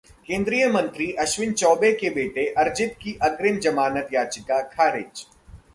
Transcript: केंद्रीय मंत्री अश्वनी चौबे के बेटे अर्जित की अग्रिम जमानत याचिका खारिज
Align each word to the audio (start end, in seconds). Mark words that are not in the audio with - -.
केंद्रीय 0.27 0.67
मंत्री 0.67 1.11
अश्वनी 1.19 1.51
चौबे 1.51 1.91
के 1.93 2.09
बेटे 2.09 2.45
अर्जित 2.57 2.95
की 3.01 3.17
अग्रिम 3.21 3.59
जमानत 3.59 4.09
याचिका 4.13 4.61
खारिज 4.67 5.25